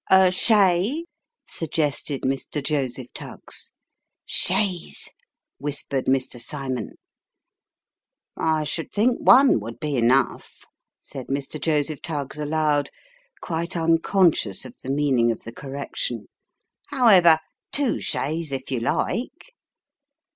[0.09, 1.05] "A shay?"
[1.47, 2.63] suggested Mr.
[2.65, 3.71] Joseph Tuggs."
[4.25, 5.09] Chaise,"
[5.59, 6.41] whispered Mr.
[6.41, 6.95] Cymon.
[8.35, 10.65] "I should think one would be enough,"
[10.99, 11.61] said Mr.
[11.61, 12.89] Joseph Tuggs aloud,
[13.41, 16.25] quite unconscious of the meaning of the correction."
[16.95, 17.37] However,
[17.71, 19.53] two shays if you like."